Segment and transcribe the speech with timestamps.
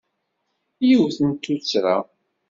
[0.87, 1.97] Yiwet n tuttra.